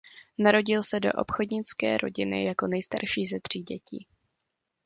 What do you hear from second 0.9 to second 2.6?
do obchodnické rodiny